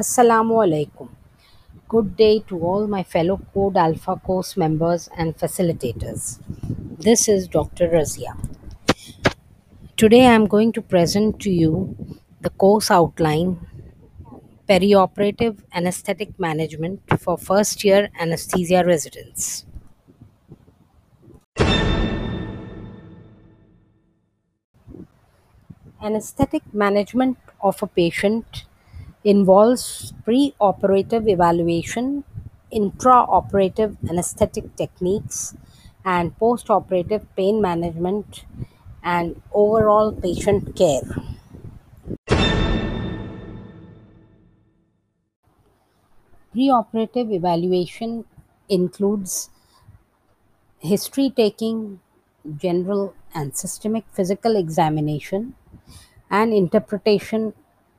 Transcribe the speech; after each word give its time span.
Assalamu 0.00 0.58
alaikum. 0.64 1.08
Good 1.88 2.16
day 2.16 2.38
to 2.48 2.56
all 2.64 2.86
my 2.86 3.02
fellow 3.02 3.36
Code 3.52 3.76
Alpha 3.76 4.14
course 4.14 4.56
members 4.56 5.08
and 5.16 5.36
facilitators. 5.36 6.38
This 7.06 7.28
is 7.28 7.48
Dr. 7.48 7.88
Razia. 7.88 8.36
Today 9.96 10.20
I 10.26 10.34
am 10.34 10.46
going 10.46 10.70
to 10.74 10.82
present 10.82 11.40
to 11.40 11.50
you 11.50 11.96
the 12.40 12.50
course 12.50 12.92
outline 12.92 13.66
Perioperative 14.68 15.58
Anesthetic 15.74 16.38
Management 16.38 17.00
for 17.18 17.36
First 17.36 17.82
Year 17.82 18.08
Anesthesia 18.20 18.84
Residents. 18.86 19.66
Anesthetic 26.00 26.72
management 26.72 27.36
of 27.60 27.82
a 27.82 27.88
patient 27.88 28.64
involves 29.24 30.12
pre-operative 30.24 31.28
evaluation, 31.28 32.24
intraoperative 32.72 33.96
anesthetic 34.08 34.74
techniques, 34.76 35.54
and 36.04 36.36
post-operative 36.38 37.26
pain 37.36 37.60
management 37.60 38.44
and 39.02 39.40
overall 39.52 40.12
patient 40.12 40.74
care. 40.76 41.02
Preoperative 46.54 47.32
evaluation 47.32 48.26
includes 48.68 49.48
history 50.80 51.30
taking, 51.30 52.00
general 52.56 53.14
and 53.34 53.56
systemic 53.56 54.04
physical 54.12 54.56
examination, 54.56 55.54
and 56.30 56.52
interpretation 56.52 57.54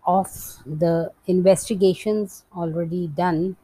of 0.10 0.30
the 0.66 1.12
investigations 1.28 2.44
already 2.56 3.08
done 3.08 3.56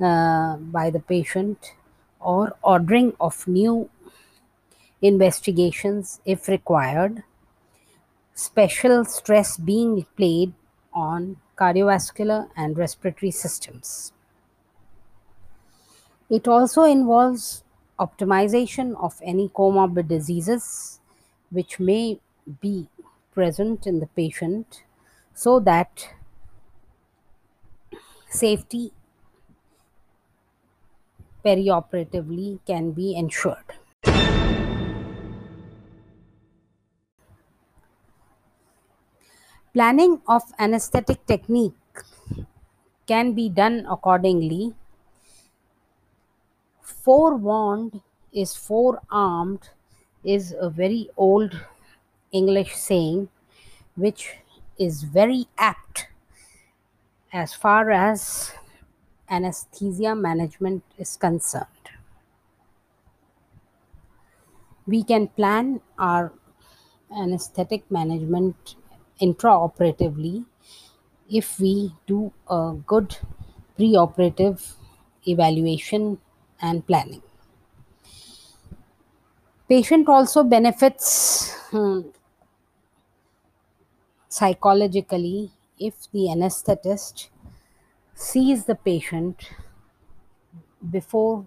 uh, 0.00 0.56
by 0.56 0.88
the 0.88 1.00
patient 1.00 1.74
or 2.20 2.56
ordering 2.62 3.12
of 3.20 3.48
new 3.48 3.90
investigations 5.02 6.20
if 6.24 6.46
required, 6.46 7.24
special 8.34 9.04
stress 9.04 9.56
being 9.56 10.06
played 10.16 10.52
on 10.92 11.36
cardiovascular 11.56 12.48
and 12.56 12.78
respiratory 12.78 13.32
systems. 13.32 14.12
It 16.28 16.46
also 16.46 16.84
involves 16.84 17.64
optimization 17.98 18.94
of 19.02 19.20
any 19.24 19.48
comorbid 19.48 20.06
diseases 20.06 21.00
which 21.50 21.80
may 21.80 22.20
be 22.60 22.86
present 23.34 23.86
in 23.88 23.98
the 23.98 24.06
patient 24.06 24.82
so 25.34 25.58
that 25.60 26.08
safety 28.30 28.92
perioperatively 31.44 32.60
can 32.66 32.92
be 32.92 33.14
ensured. 33.14 33.76
Planning 39.74 40.20
of 40.28 40.42
anesthetic 40.60 41.26
technique 41.26 41.74
can 43.06 43.34
be 43.34 43.48
done 43.50 43.84
accordingly 43.90 44.74
forewarned 46.82 48.00
is 48.32 48.54
forearmed 48.54 49.70
is 50.22 50.54
a 50.60 50.68
very 50.68 51.08
old 51.16 51.58
English 52.32 52.74
saying 52.76 53.28
which 53.96 54.36
is 54.80 55.02
very 55.02 55.46
apt 55.58 56.08
as 57.32 57.54
far 57.54 57.90
as 57.90 58.52
anesthesia 59.28 60.14
management 60.14 60.82
is 60.98 61.16
concerned. 61.16 61.86
We 64.86 65.04
can 65.04 65.28
plan 65.28 65.80
our 65.98 66.32
anesthetic 67.16 67.90
management 67.90 68.76
intraoperatively 69.20 70.46
if 71.30 71.60
we 71.60 71.94
do 72.06 72.32
a 72.48 72.74
good 72.86 73.16
preoperative 73.78 74.74
evaluation 75.28 76.18
and 76.60 76.86
planning. 76.86 77.22
Patient 79.68 80.08
also 80.08 80.42
benefits 80.42 81.52
hmm, 81.70 82.00
psychologically 84.40 85.50
if 85.78 85.94
the 86.12 86.24
anesthetist 86.34 87.28
sees 88.14 88.64
the 88.64 88.74
patient 88.74 89.50
before 90.90 91.46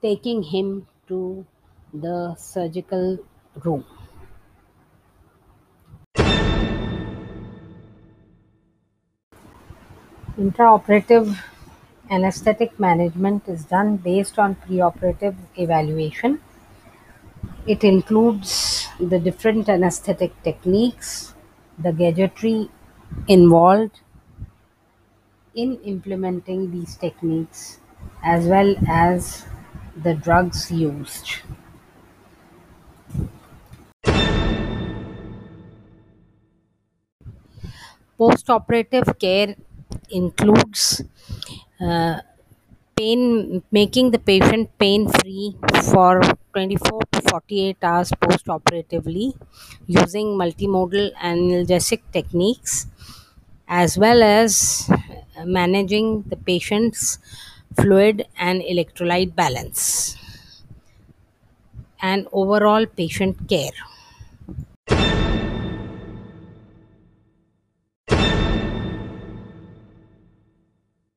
taking 0.00 0.44
him 0.44 0.86
to 1.08 1.44
the 1.92 2.34
surgical 2.36 3.18
room. 3.64 3.84
Intraoperative 10.38 11.36
anesthetic 12.10 12.78
management 12.78 13.48
is 13.48 13.64
done 13.64 13.96
based 13.96 14.38
on 14.38 14.54
preoperative 14.54 15.34
evaluation. 15.58 16.40
It 17.66 17.82
includes 17.82 18.86
the 19.00 19.18
different 19.18 19.68
anesthetic 19.68 20.32
techniques, 20.42 21.34
the 21.82 21.92
gadgetry 21.92 22.70
involved 23.28 24.00
in 25.54 25.76
implementing 25.84 26.72
these 26.72 26.96
techniques, 26.96 27.78
as 28.22 28.46
well 28.48 28.74
as 28.88 29.46
the 30.02 30.12
drugs 30.14 30.70
used. 30.72 31.38
Post-operative 38.18 39.18
care 39.18 39.56
includes 40.10 41.02
uh, 41.80 42.20
pain 43.00 43.20
making 43.78 44.06
the 44.14 44.18
patient 44.30 44.66
pain 44.82 45.02
free 45.18 45.46
for 45.90 46.12
24 46.54 47.00
to 47.12 47.20
48 47.30 47.76
hours 47.90 48.10
post 48.22 48.48
operatively 48.56 49.28
using 49.86 50.28
multimodal 50.42 51.06
analgesic 51.32 52.00
techniques 52.16 52.74
as 53.68 53.96
well 54.04 54.22
as 54.22 54.90
managing 55.58 56.08
the 56.32 56.36
patient's 56.52 57.18
fluid 57.80 58.26
and 58.48 58.62
electrolyte 58.62 59.34
balance 59.42 60.16
and 62.02 62.26
overall 62.32 62.86
patient 62.86 63.36
care 63.48 63.76